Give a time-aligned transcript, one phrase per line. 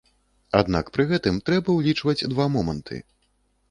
[0.61, 2.95] Аднак пры гэтым трэба ўлічваць два моманты.